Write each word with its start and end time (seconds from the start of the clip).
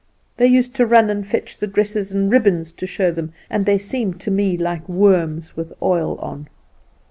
They 0.37 0.47
used 0.47 0.73
to 0.77 0.87
run 0.87 1.11
and 1.11 1.27
fetch 1.27 1.59
the 1.59 1.67
dresses 1.67 2.11
and 2.11 2.31
ribbons 2.31 2.71
to 2.71 2.87
show 2.87 3.11
them, 3.11 3.33
and 3.51 3.67
they 3.67 3.77
seemed 3.77 4.19
to 4.21 4.31
me 4.31 4.57
like 4.57 4.89
worms 4.89 5.55
with 5.55 5.71
oil 5.79 6.17
on. 6.17 6.47